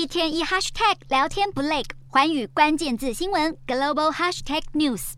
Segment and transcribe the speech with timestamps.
[0.00, 5.12] 一天一 hashtag 聊天不累，环宇关键字新闻 global hashtag news。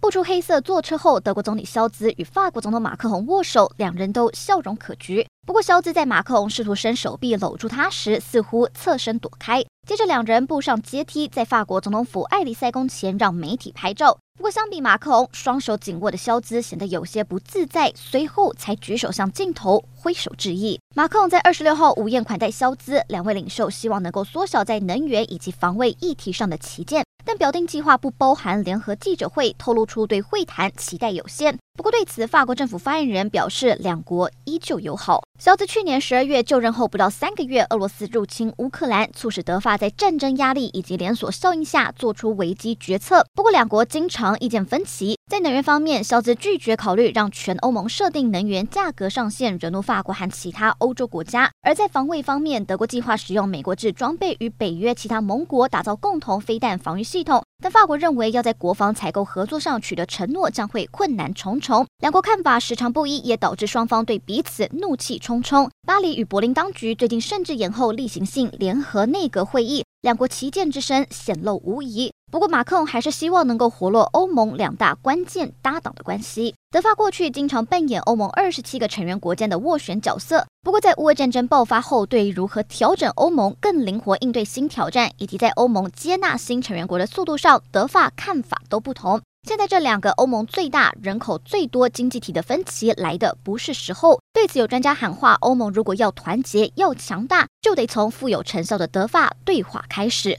[0.00, 5.26] 不出黑色坐车后，德国总理肖兹与法国总统马克龙握手，两人都笑容可掬。
[5.44, 9.64] 不过，肖兹在马克龙试图伸手臂搂住他时，似乎侧身躲开。
[9.86, 14.16] 接着，两人步上阶梯，在法国总统府艾利塞宫前让媒体拍照。
[14.36, 20.78] 不过，相比马克龙，双手紧握的肖兹显得有些不自在，随后才举手向镜头挥手致意。
[20.94, 27.04] 马克龙在二十六号午宴款待肖兹，两位领袖希望能够缩小在能源以及防卫议题上的旗舰。
[27.24, 31.58] 但表定计划不包含联合记者会，透露出对会谈期待有限。
[31.74, 35.22] 不过对此，法国政府发言人表示，两国依旧友好。
[35.40, 43.24] 肖兹去年十二月就任后不到三个月，俄罗斯入侵乌克兰，促使德法在战争压力以及连锁效应下做出危机决策。
[43.32, 45.16] 不过两国经常意见分歧。
[45.30, 51.50] 在能源方面，肖兹拒绝考虑让全欧盟设定能源价格上限，惹怒法国和其他欧洲国家。
[51.62, 57.42] 而在防卫方面，德国计划使用美国制装备与北约其他盟国打造共同飞弹防御系统。
[57.60, 61.86] 但法国认为，要在国防采购合作上取得承诺将会困难重重。
[61.98, 65.70] 两国看法时常不一，也导致双方对彼此怒气冲冲。
[65.86, 72.12] 巴黎与柏林当局最近甚至延后例行性联合内阁会议，两国旗舰之身显露无疑。
[72.30, 76.54] 不过，马克龙还是希望能够活络欧盟两大关键搭档的关系。
[76.70, 80.46] 德法过去经常扮演欧盟二十七个成员国间的斡旋角色。
[80.62, 89.20] 不过，在乌俄战争爆发后，对于如何调整欧盟更灵活应对新挑战，以及在欧盟接纳新成员国的速度上，德法看法都不同。
[89.48, 94.20] 现在这两个欧盟最大、人口最多经济体的分歧来的不是时候。
[94.34, 100.38] 对此，有专家喊话：欧盟如果要团结、要强大，就得从富有成效的德法对话开始。